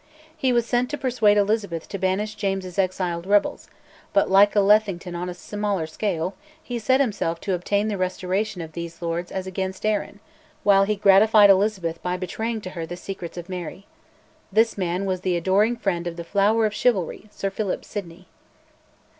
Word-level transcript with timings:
He 0.35 0.51
was 0.51 0.65
sent 0.65 0.89
to 0.89 0.97
persuade 0.97 1.37
Elizabeth 1.37 1.87
to 1.89 1.99
banish 1.99 2.33
James's 2.33 2.79
exiled 2.79 3.27
rebels, 3.27 3.69
but, 4.13 4.31
like 4.31 4.55
a 4.55 4.59
Lethington 4.59 5.13
on 5.15 5.29
a 5.29 5.35
smaller 5.35 5.85
scale, 5.85 6.33
he 6.63 6.79
set 6.79 6.99
himself 6.99 7.39
to 7.41 7.53
obtain 7.53 7.87
the 7.87 7.99
restoration 7.99 8.61
of 8.61 8.71
these 8.71 9.03
lords 9.03 9.31
as 9.31 9.45
against 9.45 9.85
Arran, 9.85 10.19
while 10.63 10.85
he 10.85 10.95
gratified 10.95 11.51
Elizabeth 11.51 12.01
by 12.01 12.17
betraying 12.17 12.61
to 12.61 12.71
her 12.71 12.87
the 12.87 12.97
secrets 12.97 13.37
of 13.37 13.47
Mary. 13.47 13.85
This 14.51 14.75
man 14.75 15.05
was 15.05 15.21
the 15.21 15.37
adoring 15.37 15.77
friend 15.77 16.07
of 16.07 16.15
the 16.15 16.23
flower 16.23 16.65
of 16.65 16.73
chivalry, 16.73 17.29
Sir 17.31 17.51
Philip 17.51 17.85
Sidney! 17.85 18.25